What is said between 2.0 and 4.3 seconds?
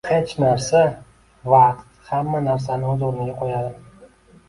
hamma narsani o'z o'rniga qo'yadi